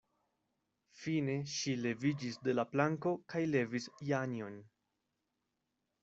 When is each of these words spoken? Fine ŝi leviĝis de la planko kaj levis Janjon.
Fine 0.99 1.33
ŝi 1.55 1.73
leviĝis 1.81 2.39
de 2.47 2.55
la 2.55 2.65
planko 2.75 3.13
kaj 3.33 3.41
levis 3.57 3.85
Janjon. 4.09 4.57